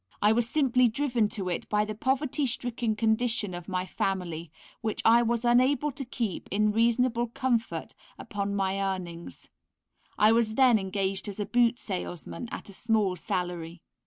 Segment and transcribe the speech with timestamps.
[0.19, 4.99] I was simply driven to it by the poverty stricken condition of my family, which
[5.05, 9.51] I was unable to keep in reasonable comfort upon my earnings
[10.17, 13.83] (I was then engaged as a boot salesman, at a small salary).